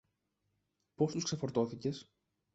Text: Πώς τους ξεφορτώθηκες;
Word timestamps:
Πώς 0.93 1.13
τους 1.13 1.23
ξεφορτώθηκες; 1.23 2.09